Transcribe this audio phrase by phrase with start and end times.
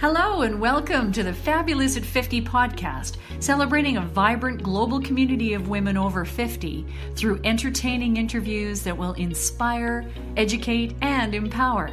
[0.00, 5.68] Hello, and welcome to the Fabulous at 50 podcast, celebrating a vibrant global community of
[5.68, 11.90] women over 50 through entertaining interviews that will inspire, educate, and empower.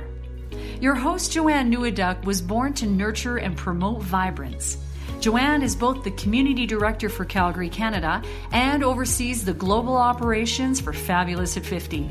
[0.79, 4.77] Your host, Joanne Neweduk, was born to nurture and promote vibrance.
[5.19, 10.93] Joanne is both the Community Director for Calgary, Canada, and oversees the global operations for
[10.93, 12.09] Fabulous at 50.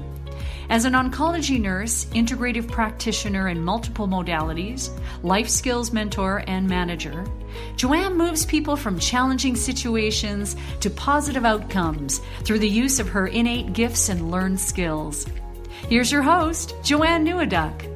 [0.68, 4.90] As an oncology nurse, integrative practitioner in multiple modalities,
[5.22, 7.24] life skills mentor, and manager,
[7.76, 13.74] Joanne moves people from challenging situations to positive outcomes through the use of her innate
[13.74, 15.26] gifts and learned skills.
[15.88, 17.95] Here's your host, Joanne Neweduk.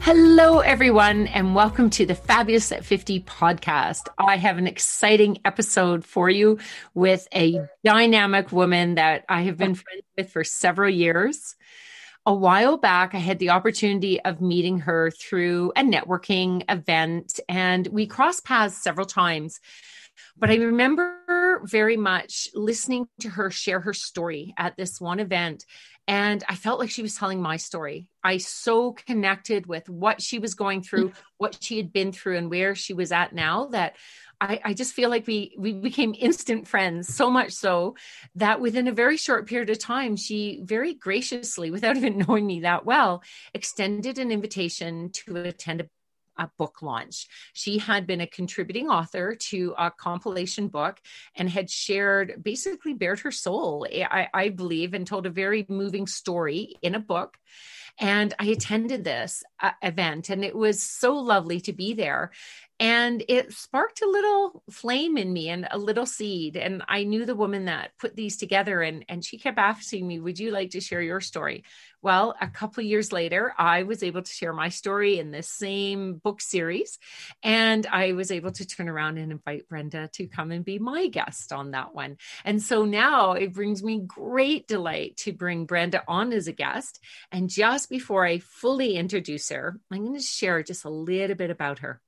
[0.00, 4.02] Hello, everyone, and welcome to the Fabulous at 50 podcast.
[4.18, 6.58] I have an exciting episode for you
[6.94, 11.56] with a dynamic woman that I have been friends with for several years.
[12.24, 17.86] A while back, I had the opportunity of meeting her through a networking event, and
[17.86, 19.60] we crossed paths several times.
[20.36, 25.64] But I remember very much listening to her share her story at this one event
[26.08, 28.08] and I felt like she was telling my story.
[28.22, 31.20] I so connected with what she was going through, mm-hmm.
[31.38, 33.96] what she had been through, and where she was at now that
[34.40, 37.08] I, I, just feel like we we became instant friends.
[37.14, 37.96] So much so
[38.34, 42.60] that within a very short period of time, she very graciously, without even knowing me
[42.60, 43.22] that well,
[43.54, 45.88] extended an invitation to attend a
[46.38, 47.28] a book launch.
[47.52, 51.00] She had been a contributing author to a compilation book
[51.34, 56.06] and had shared, basically, bared her soul, I, I believe, and told a very moving
[56.06, 57.38] story in a book.
[57.98, 62.30] And I attended this uh, event, and it was so lovely to be there
[62.78, 67.24] and it sparked a little flame in me and a little seed and i knew
[67.24, 70.70] the woman that put these together and and she kept asking me would you like
[70.70, 71.64] to share your story?
[72.02, 76.14] Well a couple years later i was able to share my story in this same
[76.14, 76.98] book series
[77.42, 81.08] and i was able to turn around and invite brenda to come and be my
[81.08, 82.16] guest on that one.
[82.44, 87.00] And so now it brings me great delight to bring brenda on as a guest
[87.32, 91.50] and just before i fully introduce her i'm going to share just a little bit
[91.50, 92.00] about her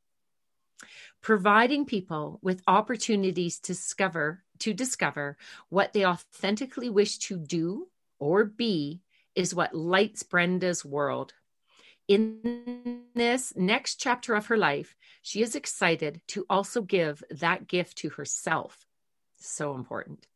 [1.20, 5.36] providing people with opportunities to discover to discover
[5.68, 9.02] what they authentically wish to do or be
[9.34, 11.32] is what lights Brenda's world.
[12.08, 17.98] In this next chapter of her life, she is excited to also give that gift
[17.98, 18.86] to herself.
[19.38, 20.26] So important.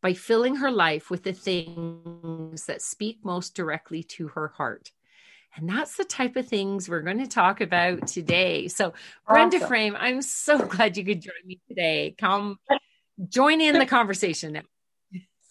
[0.00, 4.92] By filling her life with the things that speak most directly to her heart.
[5.54, 8.68] And that's the type of things we're going to talk about today.
[8.68, 8.92] So,
[9.26, 9.68] Brenda awesome.
[9.68, 12.14] Frame, I'm so glad you could join me today.
[12.18, 12.58] Come
[13.28, 14.62] join in the conversation now.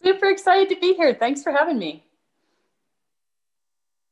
[0.04, 1.16] Super excited to be here.
[1.16, 2.04] Thanks for having me.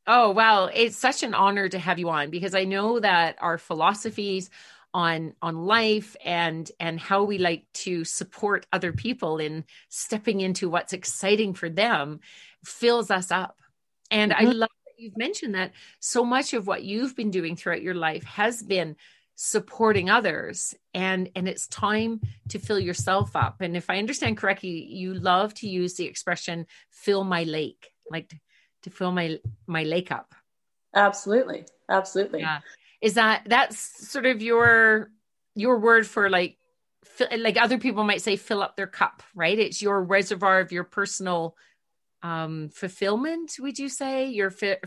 [0.07, 3.57] Oh, well, it's such an honor to have you on because I know that our
[3.57, 4.49] philosophies
[4.93, 10.69] on on life and and how we like to support other people in stepping into
[10.69, 12.19] what's exciting for them
[12.63, 13.57] fills us up.
[14.11, 14.47] And mm-hmm.
[14.47, 14.69] I love
[15.03, 18.95] you've mentioned that so much of what you've been doing throughout your life has been
[19.35, 23.61] supporting others and and it's time to fill yourself up.
[23.61, 28.29] And if i understand correctly you love to use the expression fill my lake like
[28.83, 30.35] to, fill my my lake up.
[30.93, 31.65] Absolutely.
[31.89, 32.41] Absolutely.
[32.41, 32.59] Yeah.
[33.01, 33.77] Is that that's
[34.09, 35.09] sort of your
[35.55, 36.57] your word for like
[37.37, 39.57] like other people might say fill up their cup right?
[39.57, 41.55] It's your reservoir of your personal
[42.23, 44.27] um, fulfillment, would you say?
[44.29, 44.79] Your fi-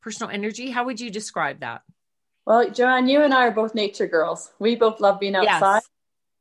[0.00, 0.70] personal energy?
[0.70, 1.82] How would you describe that?
[2.46, 4.50] Well, Joanne, you and I are both nature girls.
[4.58, 5.76] We both love being outside.
[5.76, 5.88] Yes.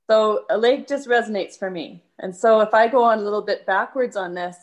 [0.10, 2.04] So a lake just resonates for me.
[2.20, 4.58] And so if I go on a little bit backwards on this,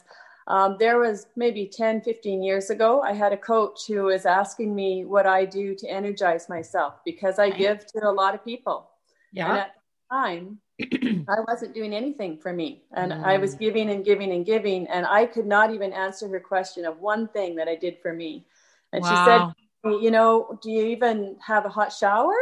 [0.48, 4.74] um, there was maybe 10, 15 years ago, I had a coach who was asking
[4.74, 8.90] me what I do to energize myself because I give to a lot of people.
[9.32, 9.48] Yeah.
[9.48, 10.58] And at the time,
[11.28, 12.82] I wasn't doing anything for me.
[12.92, 13.24] And mm.
[13.24, 13.60] I was mm.
[13.60, 14.86] giving and giving and giving.
[14.86, 18.12] And I could not even answer her question of one thing that I did for
[18.12, 18.46] me.
[18.92, 19.08] And wow.
[19.10, 22.34] she said, You know, do you even have a hot shower?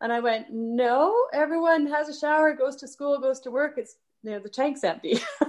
[0.00, 3.74] And I went, No, everyone has a shower, goes to school, goes to work.
[3.76, 5.18] It's, you know, the tank's empty.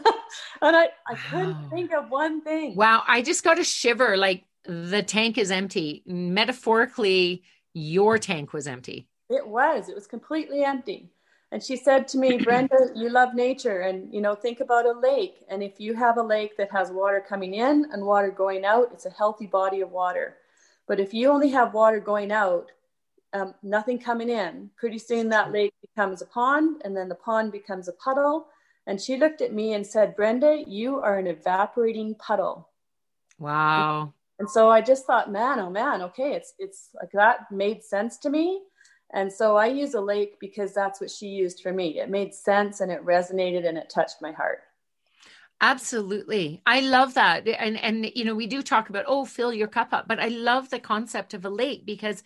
[0.61, 1.19] and I, I wow.
[1.29, 2.75] couldn't think of one thing.
[2.75, 3.03] Wow.
[3.07, 6.01] I just got a shiver like the tank is empty.
[6.07, 7.43] Metaphorically,
[7.73, 9.07] your tank was empty.
[9.29, 9.89] It was.
[9.89, 11.09] It was completely empty.
[11.53, 14.99] And she said to me, Brenda, you love nature and, you know, think about a
[14.99, 15.45] lake.
[15.49, 18.89] And if you have a lake that has water coming in and water going out,
[18.91, 20.37] it's a healthy body of water.
[20.87, 22.71] But if you only have water going out,
[23.33, 27.51] um, nothing coming in, pretty soon that lake becomes a pond and then the pond
[27.51, 28.47] becomes a puddle.
[28.87, 32.67] And she looked at me and said, Brenda, you are an evaporating puddle.
[33.37, 34.13] Wow.
[34.39, 38.17] And so I just thought, man, oh man, okay, it's it's like that made sense
[38.19, 38.63] to me
[39.13, 41.99] And so I use a lake because that's what she used for me.
[41.99, 44.61] It made sense and it resonated and it touched my heart.
[45.61, 46.61] Absolutely.
[46.65, 47.47] I love that.
[47.47, 50.27] And and you know, we do talk about oh, fill your cup up, but I
[50.27, 52.23] love the concept of a lake because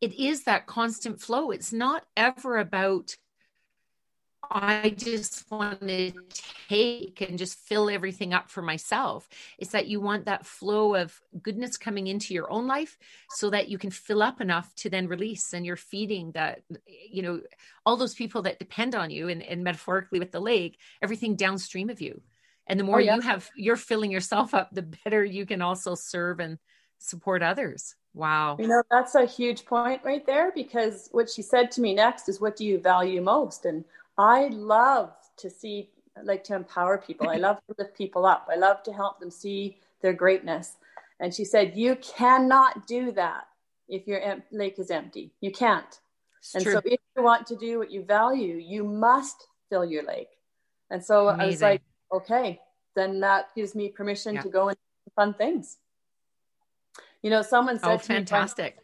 [0.00, 1.50] it is that constant flow.
[1.50, 3.16] It's not ever about
[4.50, 6.12] I just want to
[6.68, 9.28] take and just fill everything up for myself.
[9.58, 12.96] It's that you want that flow of goodness coming into your own life
[13.30, 16.62] so that you can fill up enough to then release and you're feeding that,
[17.10, 17.40] you know,
[17.84, 21.90] all those people that depend on you and, and metaphorically with the lake, everything downstream
[21.90, 22.20] of you.
[22.66, 23.16] And the oh, more oh, yeah.
[23.16, 26.58] you have, you're filling yourself up, the better you can also serve and
[26.98, 27.94] support others.
[28.14, 28.56] Wow.
[28.58, 32.28] You know, that's a huge point right there because what she said to me next
[32.28, 33.64] is, What do you value most?
[33.64, 33.84] And
[34.18, 35.90] I love to see,
[36.24, 37.28] like to empower people.
[37.28, 38.48] I love to lift people up.
[38.50, 40.76] I love to help them see their greatness.
[41.20, 43.46] And she said, You cannot do that
[43.88, 45.32] if your em- lake is empty.
[45.40, 46.00] You can't.
[46.40, 46.74] It's and true.
[46.74, 50.30] so if you want to do what you value, you must fill your lake.
[50.90, 51.40] And so Amazing.
[51.40, 51.82] I was like,
[52.12, 52.60] okay,
[52.94, 54.42] then that gives me permission yeah.
[54.42, 55.78] to go and do fun things.
[57.22, 58.76] You know, someone said, oh, fantastic.
[58.76, 58.82] Me,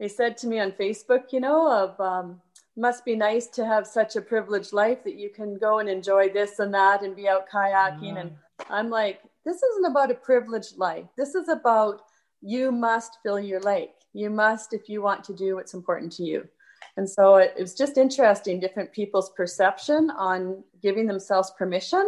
[0.00, 2.40] they said to me on Facebook, you know, of um,
[2.76, 6.28] must be nice to have such a privileged life that you can go and enjoy
[6.28, 8.14] this and that and be out kayaking.
[8.14, 8.20] Mm.
[8.20, 8.36] And
[8.70, 11.04] I'm like, this isn't about a privileged life.
[11.16, 12.02] This is about
[12.40, 13.94] you must fill your lake.
[14.14, 16.48] You must if you want to do what's important to you.
[16.96, 22.06] And so it, it was just interesting, different people's perception on giving themselves permission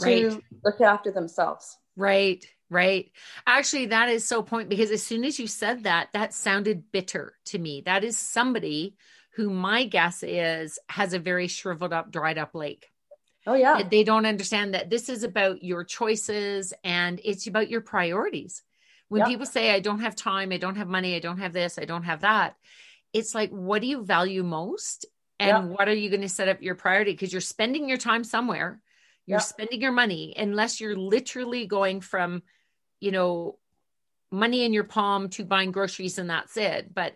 [0.00, 0.30] right.
[0.30, 1.78] to look after themselves.
[1.96, 3.10] Right, right.
[3.46, 7.34] Actually, that is so point because as soon as you said that, that sounded bitter
[7.46, 7.82] to me.
[7.86, 8.96] That is somebody
[9.36, 12.90] who my guess is has a very shriveled up, dried up lake.
[13.46, 13.82] Oh, yeah.
[13.88, 18.62] They don't understand that this is about your choices and it's about your priorities.
[19.08, 19.28] When yep.
[19.28, 21.84] people say, I don't have time, I don't have money, I don't have this, I
[21.84, 22.56] don't have that,
[23.12, 25.04] it's like, what do you value most?
[25.38, 25.78] And yep.
[25.78, 27.12] what are you going to set up your priority?
[27.12, 28.80] Because you're spending your time somewhere
[29.26, 29.46] you're yep.
[29.46, 32.42] spending your money unless you're literally going from,
[33.04, 33.58] you know,
[34.30, 36.94] money in your palm to buying groceries and that's it.
[36.94, 37.14] But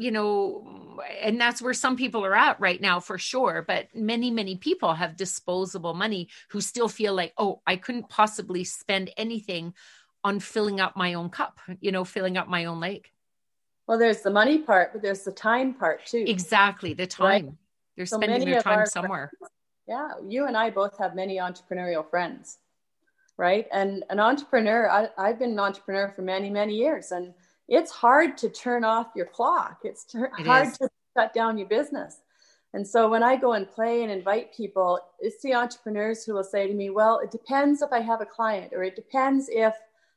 [0.00, 3.64] you know, and that's where some people are at right now for sure.
[3.66, 8.62] But many, many people have disposable money who still feel like, oh, I couldn't possibly
[8.62, 9.74] spend anything
[10.22, 13.10] on filling up my own cup, you know, filling up my own lake.
[13.88, 16.24] Well, there's the money part, but there's the time part too.
[16.26, 17.46] Exactly, the time.
[17.46, 17.54] Right?
[17.96, 19.32] They're so spending their time somewhere.
[19.38, 19.52] Friends,
[19.88, 22.58] yeah, you and I both have many entrepreneurial friends,
[23.38, 23.66] right?
[23.72, 27.32] And an entrepreneur, I, I've been an entrepreneur for many, many years, and
[27.68, 29.80] it's hard to turn off your clock.
[29.84, 30.78] It's ter- it hard is.
[30.78, 32.20] to shut down your business.
[32.74, 36.44] And so when I go and play and invite people, it's the entrepreneurs who will
[36.44, 39.74] say to me, Well, it depends if I have a client, or it depends if,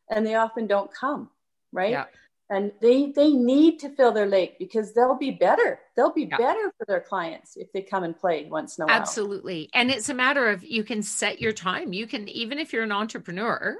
[0.09, 1.29] and they often don't come,
[1.71, 1.91] right?
[1.91, 2.05] Yeah
[2.51, 5.79] and they they need to fill their lake because they'll be better.
[5.95, 6.37] They'll be yeah.
[6.37, 8.95] better for their clients if they come and play once in a while.
[8.95, 9.69] Absolutely.
[9.73, 11.93] And it's a matter of you can set your time.
[11.93, 13.77] You can even if you're an entrepreneur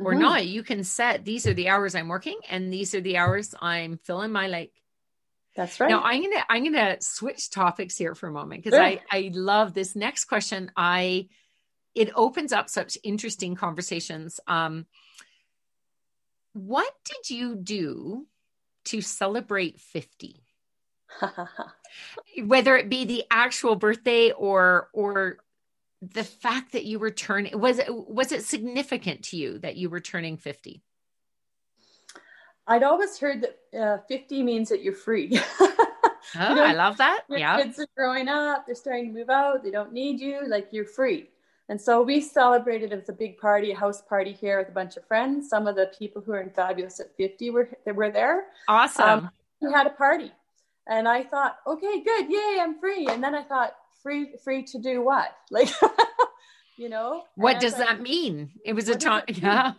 [0.00, 0.20] or mm-hmm.
[0.20, 3.54] not you can set these are the hours i'm working and these are the hours
[3.62, 4.74] i'm filling my lake.
[5.54, 5.88] That's right.
[5.88, 8.84] Now i'm gonna i'm gonna switch topics here for a moment because sure.
[8.84, 10.72] i i love this next question.
[10.76, 11.28] I
[11.94, 14.40] it opens up such interesting conversations.
[14.48, 14.86] Um
[16.66, 18.26] what did you do
[18.86, 20.42] to celebrate 50?
[22.44, 25.38] Whether it be the actual birthday or or
[26.00, 29.90] the fact that you were turning was it was it significant to you that you
[29.90, 30.82] were turning 50?
[32.66, 35.40] I'd always heard that uh, 50 means that you're free.
[35.60, 35.74] oh,
[36.36, 37.22] you know, I love that.
[37.30, 37.56] Your yeah.
[37.56, 40.84] kids are growing up, they're starting to move out, they don't need you, like you're
[40.84, 41.30] free.
[41.68, 44.96] And so we celebrated as a big party, a house party here with a bunch
[44.96, 45.50] of friends.
[45.50, 48.46] Some of the people who are in Fabulous at 50 were, they were there.
[48.68, 49.04] Awesome.
[49.04, 50.32] Um, we had a party.
[50.86, 52.30] And I thought, okay, good.
[52.30, 53.06] Yay, I'm free.
[53.08, 55.36] And then I thought, free, free to do what?
[55.50, 55.68] Like,
[56.78, 57.24] you know?
[57.34, 58.52] What does thought, that mean?
[58.64, 59.24] It was a time.
[59.28, 59.72] Yeah.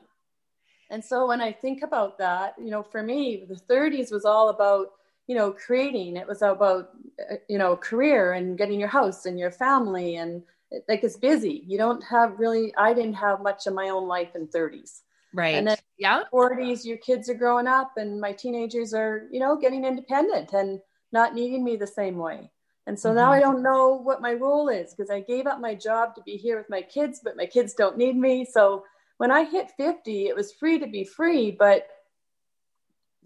[0.91, 4.49] And so when I think about that, you know, for me, the 30s was all
[4.49, 4.87] about,
[5.27, 6.17] you know, creating.
[6.17, 6.89] It was about,
[7.31, 10.43] uh, you know, career and getting your house and your family and
[10.87, 11.63] like it's busy.
[11.67, 15.01] You don't have really, I didn't have much of my own life in 30s.
[15.33, 15.55] Right.
[15.55, 16.23] And then yeah.
[16.33, 20.79] 40s, your kids are growing up and my teenagers are, you know, getting independent and
[21.11, 22.51] not needing me the same way.
[22.87, 23.17] And so mm-hmm.
[23.17, 26.21] now I don't know what my role is because I gave up my job to
[26.23, 28.45] be here with my kids, but my kids don't need me.
[28.45, 28.83] So
[29.17, 31.87] when I hit 50, it was free to be free, but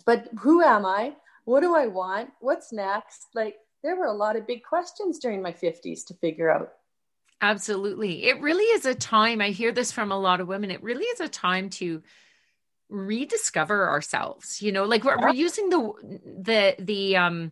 [0.05, 1.13] but who am I?
[1.45, 2.31] What do I want?
[2.39, 3.27] What's next?
[3.35, 6.73] Like there were a lot of big questions during my 50s to figure out.
[7.43, 8.23] Absolutely.
[8.23, 11.03] It really is a time, I hear this from a lot of women, it really
[11.03, 12.01] is a time to
[12.87, 14.61] rediscover ourselves.
[14.61, 15.91] You know, like we're, we're using the,
[16.41, 17.51] the, the, um,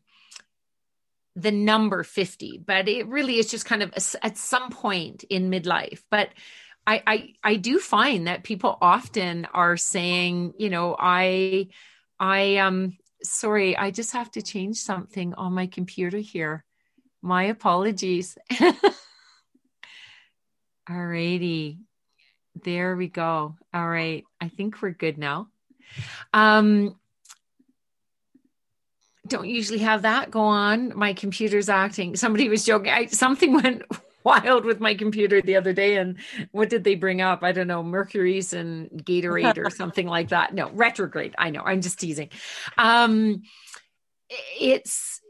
[1.36, 5.50] the number 50 but it really is just kind of a, at some point in
[5.50, 6.28] midlife but
[6.86, 11.70] I, I i do find that people often are saying you know i
[12.20, 16.66] i um sorry i just have to change something on my computer here
[17.22, 18.38] my apologies
[20.90, 21.80] all righty
[22.64, 25.48] there we go all right i think we're good now
[26.34, 26.96] um
[29.28, 30.96] don't usually have that go on.
[30.96, 32.16] My computer's acting.
[32.16, 32.92] Somebody was joking.
[32.92, 33.84] I, something went
[34.24, 35.98] wild with my computer the other day.
[35.98, 36.18] And
[36.52, 37.44] what did they bring up?
[37.44, 40.54] I don't know, Mercury's and Gatorade or something like that.
[40.54, 41.34] No, retrograde.
[41.38, 41.62] I know.
[41.62, 42.30] I'm just teasing.
[42.78, 43.44] Um,
[44.60, 45.21] it's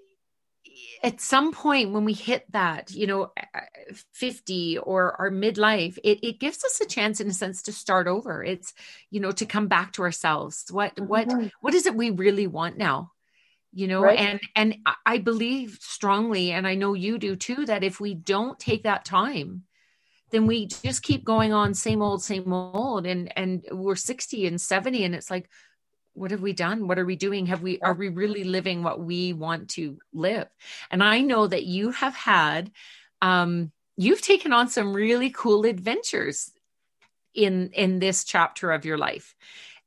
[1.03, 3.31] at some point when we hit that, you know,
[4.13, 8.08] 50 or our midlife, it, it gives us a chance in a sense to start
[8.08, 8.43] over.
[8.43, 8.74] It's,
[9.10, 10.65] you know, to come back to ourselves.
[10.70, 11.48] What, what, mm-hmm.
[11.62, 13.12] what is it we really want now?
[13.74, 14.20] you know right.
[14.20, 18.60] and and i believe strongly and i know you do too that if we don't
[18.60, 19.63] take that time
[20.31, 24.60] then we just keep going on same old same old and and we're 60 and
[24.60, 25.50] 70 and it's like
[26.13, 28.99] what have we done what are we doing have we are we really living what
[28.99, 30.47] we want to live
[30.89, 32.71] and i know that you have had
[33.21, 36.51] um you've taken on some really cool adventures
[37.33, 39.35] in in this chapter of your life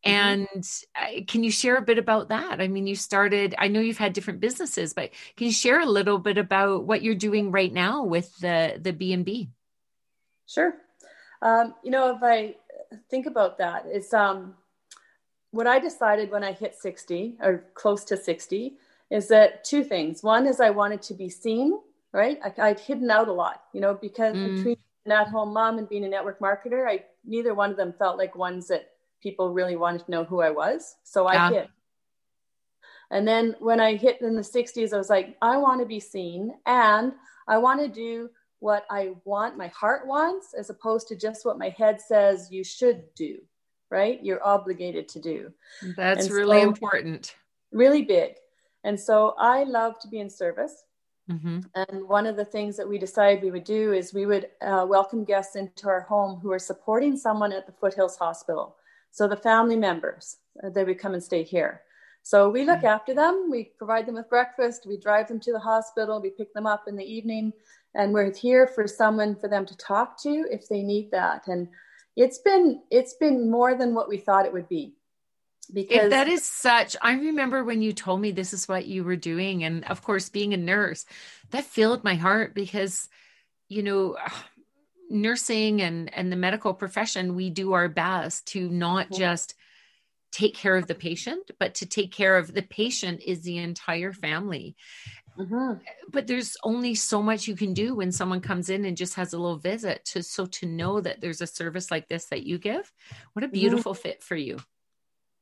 [0.05, 0.45] Mm-hmm.
[0.55, 2.61] And uh, can you share a bit about that?
[2.61, 5.87] I mean, you started, I know you've had different businesses, but can you share a
[5.87, 9.51] little bit about what you're doing right now with the, the B&B?
[10.47, 10.75] Sure.
[11.41, 12.57] Um, you know, if I
[13.11, 14.55] think about that, it's um,
[15.55, 18.77] what I decided when I hit 60 or close to 60
[19.11, 20.21] is that two things.
[20.21, 21.79] One is I wanted to be seen,
[22.13, 22.41] right?
[22.59, 24.57] I, would hidden out a lot, you know, because mm.
[24.57, 27.95] between an at home mom and being a network marketer, I neither one of them
[27.97, 28.91] felt like ones that
[29.23, 30.97] people really wanted to know who I was.
[31.05, 31.51] So I yeah.
[31.51, 31.71] hit.
[33.13, 36.01] And then when I hit in the 60s, I was like, I want to be
[36.01, 37.13] seen and
[37.47, 41.59] I want to do what I want, my heart wants, as opposed to just what
[41.59, 43.39] my head says you should do,
[43.95, 44.19] right?
[44.27, 45.53] You're obligated to do.
[45.97, 47.37] That's and really so, important.
[47.71, 48.35] Really big.
[48.83, 50.83] And so I love to be in service.
[51.31, 51.61] Mm-hmm.
[51.77, 54.85] And one of the things that we decided we would do is we would uh,
[54.89, 58.77] welcome guests into our home who are supporting someone at the Foothills Hospital.
[59.13, 61.83] So the family members, uh, they would come and stay here.
[62.25, 62.97] So we look mm-hmm.
[62.97, 63.49] after them.
[63.49, 64.87] We provide them with breakfast.
[64.87, 66.21] We drive them to the hospital.
[66.21, 67.53] We pick them up in the evening,
[67.95, 71.49] and we're here for someone for them to talk to if they need that.
[71.49, 71.69] And
[72.17, 74.95] it's been it's been more than what we thought it would be.
[75.73, 76.95] Because if that is such.
[77.01, 80.29] I remember when you told me this is what you were doing, and of course,
[80.29, 81.07] being a nurse,
[81.51, 83.09] that filled my heart because,
[83.69, 84.17] you know
[85.11, 89.17] nursing and and the medical profession we do our best to not mm-hmm.
[89.17, 89.55] just
[90.33, 94.13] take care of the patient but to take care of the patient is the entire
[94.13, 94.75] family
[95.39, 95.75] mm-hmm.
[96.11, 99.33] but there's only so much you can do when someone comes in and just has
[99.33, 102.59] a little visit to so to know that there's a service like this that you
[102.59, 102.93] give
[103.33, 103.55] what a mm-hmm.
[103.55, 104.03] beautiful mm-hmm.
[104.03, 104.59] fit for you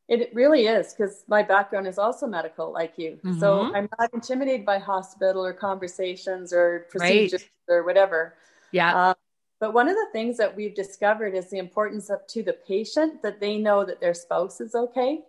[0.08, 3.38] it really is because my background is also medical like you mm-hmm.
[3.38, 7.74] so i'm not intimidated by hospital or conversations or procedures right.
[7.74, 8.34] or whatever
[8.72, 9.14] yeah um,
[9.62, 13.22] but one of the things that we've discovered is the importance of to the patient
[13.22, 15.20] that they know that their spouse is okay,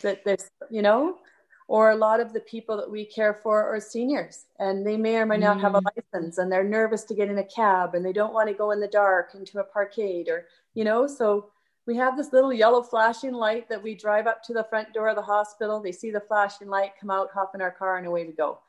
[0.00, 1.18] that this, you know,
[1.66, 5.16] or a lot of the people that we care for are seniors and they may
[5.16, 5.86] or may not have a mm.
[5.96, 8.70] license and they're nervous to get in a cab and they don't want to go
[8.70, 11.50] in the dark into a parkade or, you know, so
[11.86, 15.08] we have this little yellow flashing light that we drive up to the front door
[15.08, 15.80] of the hospital.
[15.80, 18.60] They see the flashing light, come out, hop in our car, and away we go.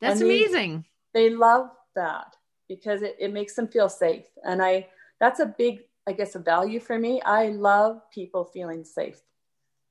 [0.00, 0.84] That's amazing.
[1.12, 2.36] They love that
[2.68, 4.24] because it, it makes them feel safe.
[4.44, 4.88] And I,
[5.20, 7.20] that's a big, I guess, a value for me.
[7.22, 9.20] I love people feeling safe.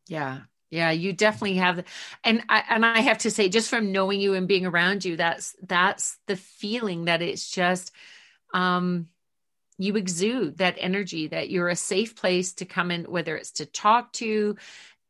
[0.07, 0.39] Yeah.
[0.71, 1.83] Yeah, you definitely have,
[2.23, 5.17] and I and I have to say, just from knowing you and being around you,
[5.17, 7.91] that's that's the feeling that it's just,
[8.53, 9.07] um,
[9.77, 13.65] you exude that energy that you're a safe place to come in, whether it's to
[13.67, 14.57] talk to,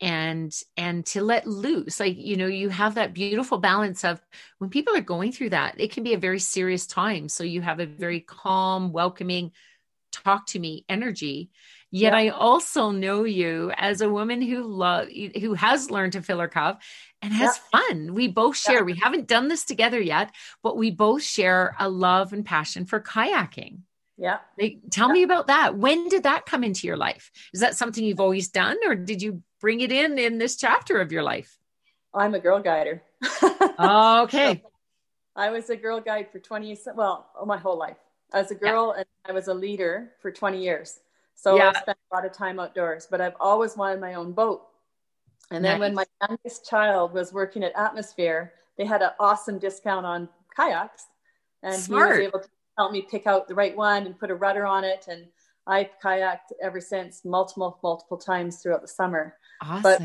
[0.02, 2.00] and and to let loose.
[2.00, 4.22] Like you know you have that beautiful balance of
[4.60, 7.30] when people are going through that it can be a very serious time.
[7.30, 9.52] So you have a very calm welcoming
[10.12, 11.50] talk to me energy
[11.92, 12.20] yet yeah.
[12.20, 15.08] i also know you as a woman who love
[15.40, 16.82] who has learned to fill her cup
[17.22, 17.80] and has yeah.
[17.80, 18.82] fun we both share yeah.
[18.82, 20.34] we haven't done this together yet
[20.64, 23.80] but we both share a love and passion for kayaking
[24.22, 24.38] yeah.
[24.92, 25.76] tell me about that.
[25.78, 27.32] When did that come into your life?
[27.56, 31.02] Is that something you've always done or did you bring it in in this chapter
[31.02, 31.58] of your life?
[32.14, 33.02] I'm a girl guider.
[33.44, 34.62] okay.
[34.64, 34.72] So
[35.36, 37.98] I was a girl guide for 20 well, my whole life.
[38.32, 39.00] As a girl yeah.
[39.00, 41.00] and I was a leader for 20 years.
[41.36, 41.74] So yeah.
[41.76, 44.62] I spent a lot of time outdoors, but I've always wanted my own boat.
[45.50, 45.80] And then nice.
[45.80, 51.06] when my youngest child was working at Atmosphere, they had an awesome discount on kayaks,
[51.64, 52.16] and Smart.
[52.16, 54.66] he was able to help me pick out the right one and put a rudder
[54.66, 55.06] on it.
[55.10, 55.28] And
[55.68, 59.36] I've kayaked ever since, multiple multiple times throughout the summer.
[59.62, 59.82] Awesome.
[59.84, 60.02] But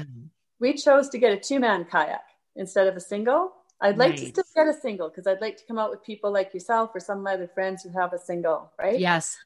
[0.58, 2.24] we chose to get a two man kayak
[2.56, 3.52] instead of a single.
[3.80, 4.20] I'd like Nice.
[4.20, 6.90] to still get a single because I'd like to come out with people like yourself
[6.94, 8.98] or some of my other friends who have a single, right?
[8.98, 9.36] yes.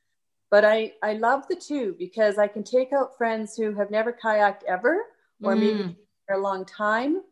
[0.50, 4.12] But I, I love the two because I can take out friends who have never
[4.12, 5.04] kayaked ever
[5.42, 5.96] or maybe Mm.
[6.26, 7.22] for a long time.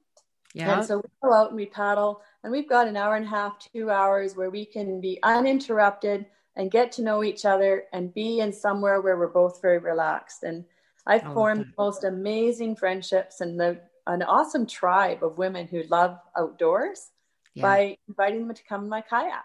[0.55, 0.79] Yeah.
[0.79, 3.29] And so we go out and we paddle and we've got an hour and a
[3.29, 8.15] half, two hours where we can be uninterrupted and get to know each other and
[8.15, 10.43] be in somewhere where we're both very relaxed.
[10.45, 10.65] And
[11.07, 15.83] I've I formed the most amazing friendships and the, an awesome tribe of women who
[15.91, 17.11] love outdoors
[17.55, 17.63] Yeah.
[17.63, 19.45] by inviting them to come in my kayak.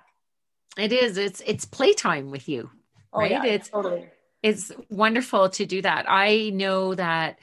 [0.78, 1.18] It is.
[1.18, 2.72] It's it's playtime with you.
[3.14, 3.32] Oh, Right?
[3.32, 4.10] yeah, It's- totally.
[4.42, 6.06] It's wonderful to do that.
[6.10, 7.40] I know that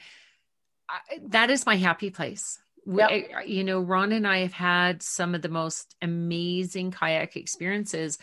[0.87, 0.99] I,
[1.29, 2.59] that is my happy place.
[2.85, 3.47] Yep.
[3.47, 8.19] You know, Ron and I have had some of the most amazing kayak experiences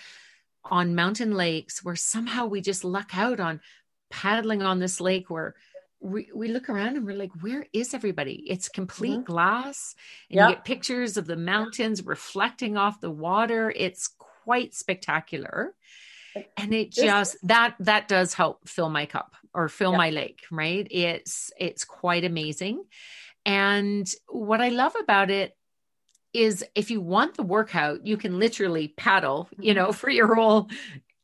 [0.64, 3.60] on mountain lakes where somehow we just luck out on
[4.10, 5.54] paddling on this lake where
[6.00, 8.44] we, we look around and we're like, where is everybody?
[8.48, 9.24] It's complete Mhm.
[9.24, 9.94] glass.
[10.30, 10.48] And Yep.
[10.50, 13.72] you get pictures of the mountains reflecting off the water.
[13.74, 14.08] It's
[14.44, 15.74] quite spectacular.
[16.57, 19.99] And it just that that does help fill my cup or fill Yeah.
[19.99, 20.87] my lake, right?
[20.90, 22.85] It's it's quite amazing.
[23.45, 25.57] And what I love about it
[26.33, 29.92] is if you want the workout, you can literally paddle, you know, mm-hmm.
[29.92, 30.68] for your whole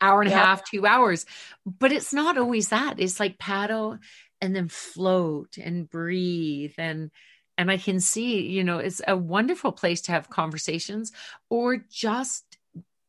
[0.00, 1.26] hour and a half, two hours.
[1.66, 2.98] But it's not always that.
[2.98, 3.98] It's like paddle
[4.40, 7.10] and then float and breathe and
[7.56, 11.12] and I can see, you know, it's a wonderful place to have conversations
[11.48, 12.53] or just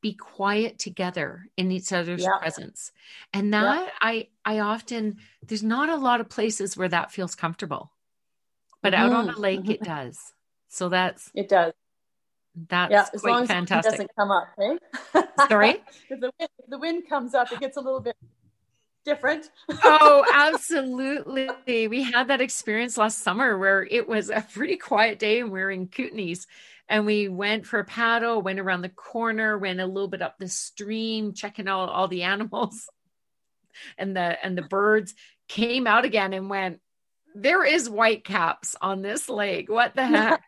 [0.06, 2.38] be quiet together in each other's Yeah.
[2.38, 2.92] presence.
[3.34, 3.64] And Yeah.
[3.64, 7.92] that I I often there's not a lot of places where that feels comfortable.
[8.84, 9.40] But out on a Mhm.
[9.40, 10.20] lake it does.
[10.70, 11.74] So that's It does.
[12.68, 13.94] that's yeah, as quite long as fantastic.
[13.94, 14.78] doesn't come up, eh?
[15.48, 15.72] Sorry?
[16.12, 18.16] if the wind, if the wind comes up, it gets a little bit
[19.06, 19.50] different.
[19.84, 21.88] oh, absolutely.
[21.88, 25.62] We had that experience last summer where it was a pretty quiet day and we
[25.62, 26.46] were in Kootenays
[26.88, 30.36] and we went for a paddle, went around the corner, went a little bit up
[30.40, 32.88] the stream, checking out all the animals
[33.98, 35.14] and the and the birds
[35.48, 36.80] came out again and went,
[37.36, 39.70] There is white caps on this lake.
[39.70, 40.42] What the heck?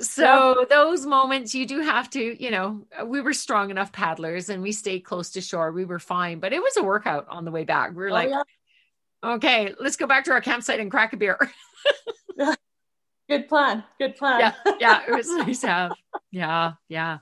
[0.00, 4.62] So those moments you do have to, you know, we were strong enough paddlers and
[4.62, 5.72] we stayed close to shore.
[5.72, 7.90] We were fine, but it was a workout on the way back.
[7.90, 8.42] We were Oh, like, yeah.
[9.24, 11.38] okay, let's go back to our campsite and crack a beer.
[13.28, 13.84] Good plan.
[13.98, 14.50] Good plan.
[14.50, 15.96] yeah, yeah, it was nice to have.
[16.30, 17.18] Yeah, yeah.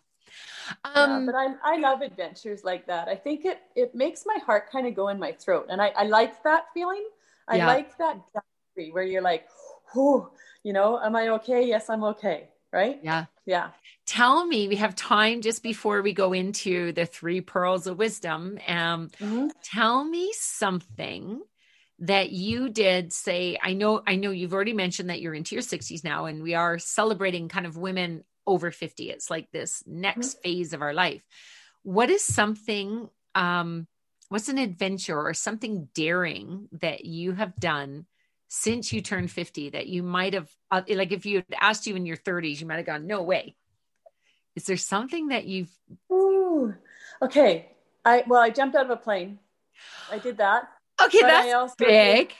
[0.95, 3.09] Yeah, Um, but I, I love adventures like that.
[3.09, 5.89] I think it it makes my heart kind of go in my throat, and I,
[5.89, 7.07] I like that feeling.
[7.49, 7.67] I Yeah.
[7.67, 8.19] like that
[8.75, 9.47] where you're like,
[9.93, 10.31] "Whew,
[10.63, 11.67] you know, am I okay?
[11.67, 13.03] Yes, I'm okay." Right?
[13.03, 13.27] yeah.
[13.45, 13.71] Yeah.
[14.07, 18.59] Tell me, we have time just before we go into the three pearls of wisdom.
[18.69, 19.51] Um, Mhm.
[19.65, 21.43] tell me something
[22.01, 25.63] that you did say i know i know you've already mentioned that you're into your
[25.63, 30.43] 60s now and we are celebrating kind of women over 50 it's like this next
[30.43, 31.23] phase of our life
[31.83, 33.87] what is something um
[34.29, 38.07] what's an adventure or something daring that you have done
[38.49, 41.97] since you turned 50 that you might have uh, like if you had asked you
[41.97, 43.57] in your 30s you might have gone no way
[44.55, 45.71] is there something that you've
[46.13, 46.75] Ooh.
[47.23, 47.69] Okay.
[48.05, 49.39] I well, I jumped out of a plane.
[50.11, 50.69] I did that.
[51.03, 52.33] Okay But I that's also big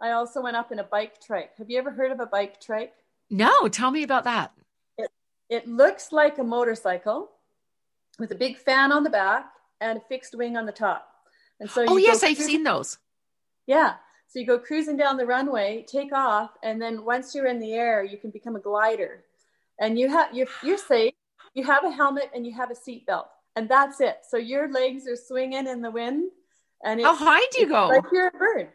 [0.00, 1.56] I also went up in a bike trike.
[1.58, 2.94] Have you ever heard of a bike trike?
[3.30, 4.52] no tell me about that
[5.48, 7.30] It looks like a motorcycle
[8.18, 9.46] with a big fan on the back
[9.80, 11.08] and a fixed wing on the top.
[11.60, 12.98] And so oh, you oh yes i've seen those
[13.66, 13.94] Yeah.
[14.30, 17.72] So you go cruising down the runway, take off, and then once you're in the
[17.72, 19.24] air, you can become a glider.
[19.80, 21.14] And you have you're you're safe.
[21.54, 24.18] You have a helmet and you have a seatbelt, and that's it.
[24.28, 26.30] So your legs are swinging in the wind,
[26.84, 27.88] and How high do you go?
[27.88, 28.68] Like you're a bird.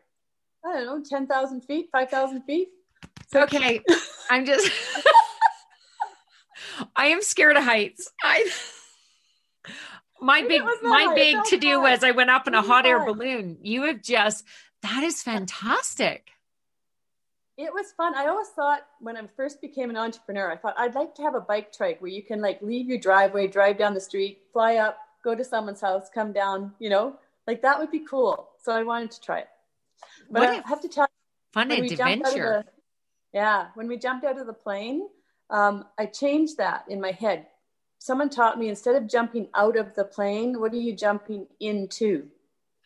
[0.65, 2.69] I don't know, ten thousand feet, five thousand feet.
[3.31, 3.81] So okay,
[4.29, 4.69] I'm just.
[6.95, 8.09] I am scared of heights.
[8.23, 8.49] I.
[10.21, 12.85] My It big, my high, big to do was I went up in a hot
[12.85, 13.57] air balloon.
[13.61, 14.45] You have just
[14.81, 16.29] that is fantastic.
[17.57, 18.15] it was fun.
[18.15, 21.35] I always thought when I first became an entrepreneur, I thought I'd like to have
[21.35, 24.77] a bike trike where you can like leave your driveway, drive down the street, fly
[24.77, 27.15] up, go to someone's house, come down, you know,
[27.47, 28.49] like that would be cool.
[28.61, 29.47] So I wanted to try it.
[30.29, 32.65] But What I have to tell you, fun when we jumped out of adventure!
[32.65, 32.71] the,
[33.33, 35.07] yeah, when we jumped out of the plane,
[35.49, 37.47] um, I changed that in my head.
[37.99, 42.27] Someone taught me instead of jumping out of the plane, what are you jumping into?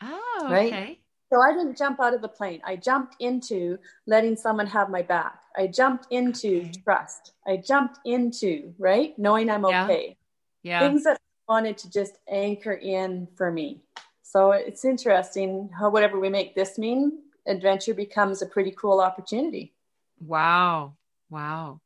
[0.01, 0.67] Oh, right?
[0.67, 0.99] okay.
[1.31, 2.61] So I didn't jump out of the plane.
[2.63, 5.39] I jumped into letting someone have my back.
[5.57, 7.33] I jumped into trust.
[7.45, 9.17] I jumped into, right?
[9.17, 9.85] Knowing I'm Yeah.
[9.85, 10.17] okay.
[10.63, 10.79] Yeah.
[10.79, 13.81] Things that I wanted to just anchor in for me.
[14.29, 19.73] So it's interesting how whatever we make this mean, adventure becomes a pretty cool opportunity.
[20.19, 20.97] Wow.
[21.29, 21.79] Wow.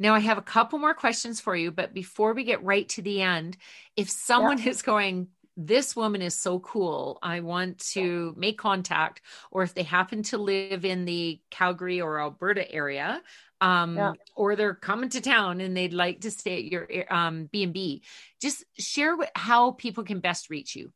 [0.00, 3.02] Now I have a couple more questions for you, but before we get right to
[3.02, 3.56] the end,
[3.94, 4.70] if someone yeah.
[4.70, 7.20] is going, this woman is so cool.
[7.22, 9.22] I want to make contact,
[9.52, 13.22] or if they happen to live in the Calgary or Alberta area,
[13.60, 14.12] um, yeah.
[14.34, 17.72] or they're coming to town and they'd like to stay at your um, B and
[17.72, 18.02] B,
[18.42, 20.92] just share how people can best reach you.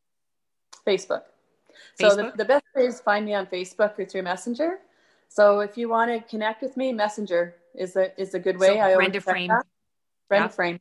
[0.91, 1.23] Facebook.
[1.99, 2.11] Facebook?
[2.11, 4.79] So the, the best way is find me on Facebook or through Messenger.
[5.29, 8.75] So if you want to connect with me, Messenger is a is a good way.
[8.77, 9.53] So I Brenda Frame.
[10.29, 10.49] Brenda yeah.
[10.49, 10.81] Frame.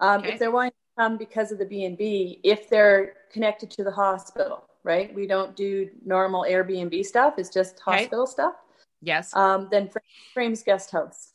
[0.00, 0.32] Um, okay.
[0.32, 3.84] If they're wanting to come because of the B and B, if they're connected to
[3.84, 5.14] the hospital, right?
[5.14, 7.34] We don't do normal Airbnb stuff.
[7.38, 8.32] It's just hospital okay.
[8.32, 8.54] stuff.
[9.00, 9.34] Yes.
[9.34, 9.90] Um, then
[10.34, 11.32] Frames Guest House,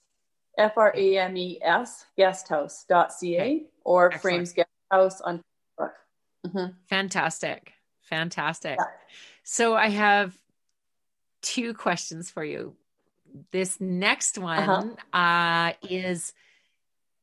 [0.58, 3.64] F R A M E S Guest House dot ca okay.
[3.86, 4.22] or Excellent.
[4.22, 5.42] Frames Guest House on
[5.80, 5.92] Facebook.
[6.46, 6.72] Mm-hmm.
[6.90, 7.72] Fantastic.
[8.14, 8.78] Fantastic.
[8.78, 8.86] Yeah.
[9.42, 10.38] So I have
[11.42, 12.76] two questions for you.
[13.52, 15.18] This next one uh-huh.
[15.18, 16.32] uh, is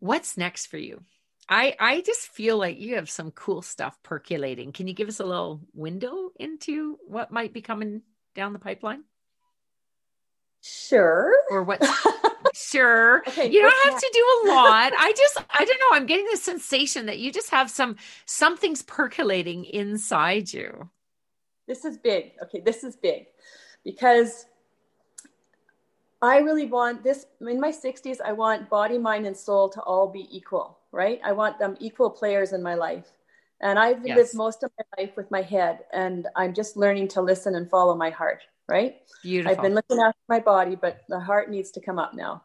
[0.00, 1.00] what's next for you?
[1.48, 4.72] I I just feel like you have some cool stuff percolating.
[4.72, 8.02] Can you give us a little window into what might be coming
[8.34, 9.04] down the pipeline?
[10.60, 11.32] Sure.
[11.50, 11.80] Or what?
[12.68, 13.22] sure.
[13.28, 14.92] Okay, you don't have to do a lot.
[14.98, 15.96] I just I don't know.
[15.96, 17.96] I'm getting the sensation that you just have some
[18.26, 20.90] something's percolating inside you.
[21.66, 22.32] This is big.
[22.42, 23.26] Okay, this is big
[23.84, 24.46] because
[26.22, 28.18] I really want this in my 60s.
[28.24, 31.20] I want body, mind, and soul to all be equal, right?
[31.24, 33.06] I want them equal players in my life.
[33.62, 34.16] And I've yes.
[34.16, 37.68] lived most of my life with my head, and I'm just learning to listen and
[37.68, 38.96] follow my heart, right?
[39.22, 39.56] Beautiful.
[39.56, 42.42] I've been looking after my body, but the heart needs to come up now.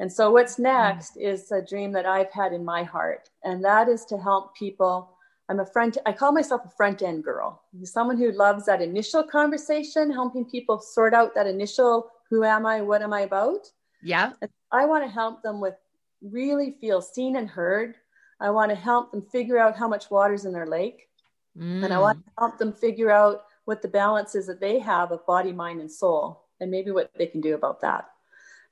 [0.00, 0.64] And so, what's mm.
[0.64, 1.22] next mm.
[1.22, 5.14] is a dream that I've had in my heart, and that is to help people
[5.48, 7.62] I'm a front, I call myself a front end girl.
[7.82, 12.80] Someone who loves that initial conversation, helping people sort out that initial who am I,
[12.80, 13.70] what am I about?
[14.02, 14.32] Yeah.
[14.72, 15.74] I want to help them with
[16.22, 17.96] really feel seen and heard.
[18.40, 21.08] I want to help them figure out how much water's in their lake.
[21.56, 21.84] Mm.
[21.84, 25.12] And I want to help them figure out what the balance is that they have
[25.12, 28.06] of body, mind, and soul, and maybe what they can do about that.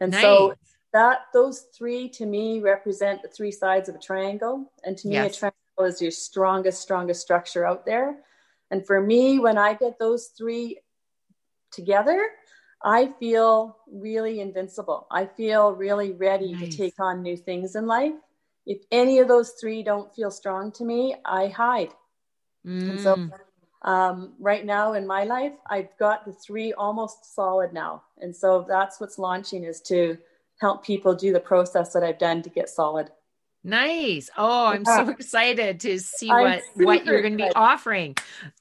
[0.00, 0.22] And nice.
[0.22, 0.54] so
[0.92, 4.70] that those three to me represent the three sides of a triangle.
[4.84, 5.36] And to me, yes.
[5.36, 8.18] a triangle is your strongest, strongest structure out there.
[8.70, 10.80] And for me, when I get those three
[11.70, 12.28] together,
[12.84, 15.06] I feel really invincible.
[15.10, 16.70] I feel really ready nice.
[16.70, 18.12] to take on new things in life.
[18.66, 21.90] If any of those three don't feel strong to me, I hide.
[22.66, 22.90] Mm.
[22.90, 23.32] And so, mm.
[23.82, 28.02] um, right now in my life, I've got the three almost solid now.
[28.20, 30.18] And so that's what's launching is to
[30.62, 33.10] help people do the process that I've done to get solid.
[33.64, 34.30] Nice.
[34.36, 35.04] Oh, I'm yeah.
[35.04, 38.16] so excited to see what what you're going to be offering.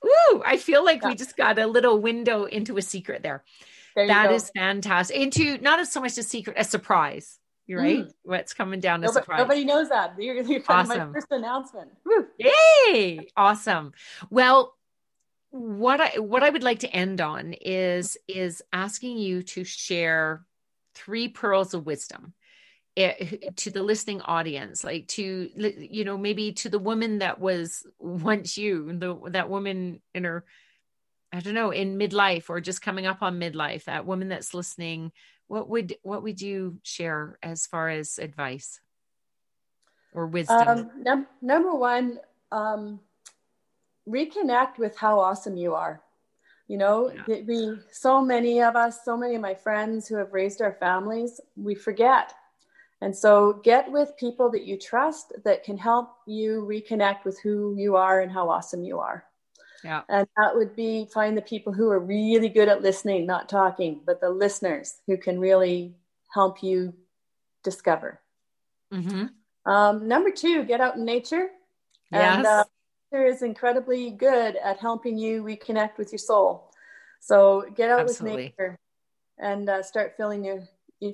[0.06, 1.10] Ooh, I feel like yeah.
[1.10, 3.44] we just got a little window into a secret there.
[3.96, 5.16] there that is fantastic.
[5.16, 7.40] Into not so much a secret, a surprise.
[7.66, 8.06] You're right.
[8.06, 8.12] Mm.
[8.24, 9.40] What's coming down nobody, surprise.
[9.40, 10.16] Nobody knows that.
[10.20, 10.98] You're, you're awesome.
[10.98, 11.92] my first announcement.
[12.06, 12.28] Woo.
[12.38, 13.28] Yay!
[13.38, 13.94] Awesome.
[14.30, 14.76] Well,
[15.52, 20.46] what I what I would like to end on is is asking you to share
[20.96, 22.34] three pearls of wisdom
[22.96, 27.86] it, to the listening audience like to you know maybe to the woman that was
[28.00, 30.44] once you the that woman in her
[31.32, 35.12] i don't know in midlife or just coming up on midlife that woman that's listening
[35.48, 38.80] what would what would you share as far as advice
[40.14, 40.68] or wisdom?
[40.68, 42.20] Um, num- number one
[42.52, 43.00] um,
[44.08, 46.02] reconnect with how awesome you are
[46.72, 47.42] you know yeah.
[47.48, 51.42] we so many of us so many of my friends who have raised our families
[51.56, 52.34] we forget
[53.02, 57.76] and so get with people that you trust that can help you reconnect with who
[57.76, 59.26] you are and how awesome you are.
[59.84, 60.02] Yeah.
[60.08, 64.02] And that would be find the people who are really good at listening, not talking,
[64.06, 65.96] but the listeners who can really
[66.32, 66.94] help you
[67.64, 68.22] discover.
[68.94, 69.72] Mm-hmm.
[69.72, 71.50] Um, number two, get out in nature.
[72.12, 72.38] Yes.
[72.38, 72.64] And uh,
[73.12, 76.72] is incredibly good at helping you reconnect with your soul.
[77.20, 78.36] So get out Absolutely.
[78.36, 78.80] with nature
[79.38, 80.68] and uh, start filling your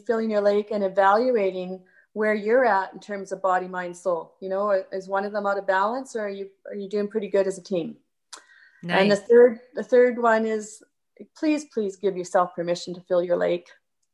[0.06, 1.82] filling your lake and evaluating
[2.14, 4.36] where you're at in terms of body, mind, soul.
[4.42, 7.08] You know, is one of them out of balance, or are you are you doing
[7.08, 7.98] pretty good as a team?
[8.84, 9.02] Nice.
[9.02, 10.84] And the third the third one is
[11.36, 13.68] please please give yourself permission to fill your lake.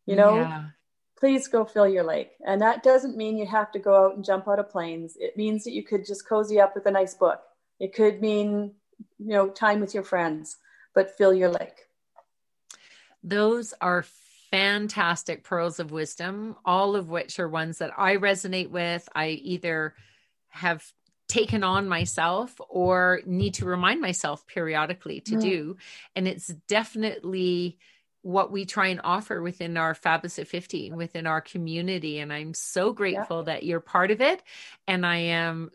[0.06, 0.66] You know, yeah.
[1.18, 2.32] please go fill your lake.
[2.46, 5.16] And that doesn't mean you have to go out and jump out of planes.
[5.18, 7.40] It means that you could just cozy up with a nice book.
[7.84, 8.72] It could mean
[9.20, 10.56] you know time with your friends,
[10.96, 11.76] but fill your lake.
[13.22, 14.06] Those are
[14.52, 19.10] fantastic pearls of wisdom, all of which are ones that I resonate with.
[19.14, 19.96] I either
[20.48, 20.90] have
[21.28, 25.42] taken on myself or need to remind myself periodically to mm.
[25.42, 25.78] do.
[26.16, 27.78] And it's definitely
[28.22, 32.20] what we try and offer within our Fabulous at 50, within our community.
[32.20, 33.54] And I'm so grateful yeah.
[33.54, 34.42] that you're part of it.
[34.88, 35.72] And I am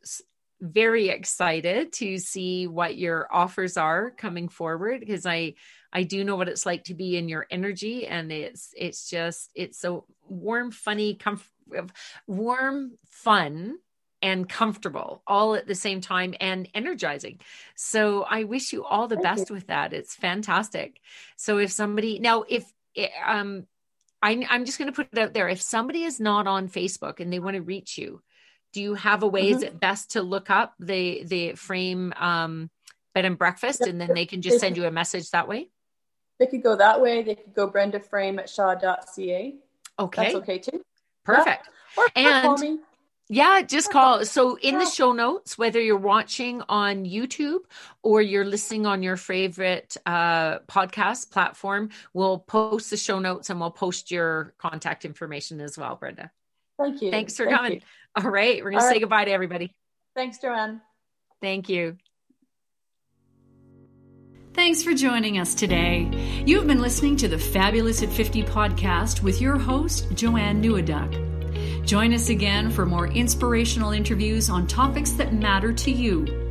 [0.60, 5.54] very excited to see what your offers are coming forward because I
[5.92, 9.50] I do know what it's like to be in your energy and it's it's just
[9.54, 11.90] it's so warm funny comf-
[12.26, 13.78] warm fun
[14.20, 17.38] and comfortable all at the same time and energizing.
[17.76, 19.54] So I wish you all the Thank best you.
[19.54, 19.92] with that.
[19.92, 21.00] It's fantastic.
[21.36, 23.66] So if somebody now if eh, um
[24.20, 25.48] I, I'm just going to put it out there.
[25.48, 28.20] If somebody is not on Facebook and they want to reach you,
[28.72, 29.46] do you have a way?
[29.46, 29.57] Mm-hmm.
[29.57, 32.70] Is it best to look up the the frame um,
[33.14, 35.68] bed and breakfast, and then they can just send you a message that way?
[36.38, 37.22] They could go that way.
[37.22, 39.57] They could go Brenda Frame at shaw.ca.
[39.98, 40.83] Okay, that's okay too.
[41.24, 41.68] Perfect.
[42.16, 42.46] Yeah.
[42.46, 42.78] Or, and
[43.31, 44.24] yeah, just call.
[44.24, 47.61] So in the show notes, whether you're watching on YouTube
[48.02, 53.61] or you're listening on your favorite uh, podcast platform, we'll post the show notes and
[53.61, 56.31] we'll post your contact information as well, Brenda.
[56.78, 57.10] Thank you.
[57.10, 57.72] Thanks for Thank coming.
[57.74, 57.80] You.
[58.16, 59.00] All right, we're going to say right.
[59.00, 59.74] goodbye to everybody.
[60.14, 60.80] Thanks, Joanne.
[61.40, 61.96] Thank you.
[64.54, 66.10] Thanks for joining us today.
[66.44, 71.86] You've been listening to the Fabulous at 50 podcast with your host, Joanne Neweduk.
[71.86, 76.47] Join us again for more inspirational interviews on topics that matter to you.